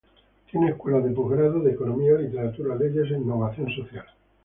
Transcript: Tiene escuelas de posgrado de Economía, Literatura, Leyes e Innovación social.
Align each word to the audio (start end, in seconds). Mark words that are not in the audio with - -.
Tiene 0.49 0.69
escuelas 0.71 1.03
de 1.03 1.11
posgrado 1.11 1.59
de 1.59 1.73
Economía, 1.73 2.15
Literatura, 2.17 2.73
Leyes 2.73 3.11
e 3.11 3.17
Innovación 3.19 3.69
social. 3.69 4.07